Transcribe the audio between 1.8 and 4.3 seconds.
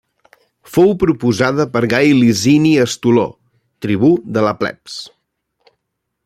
Gai Licini Estoló, tribú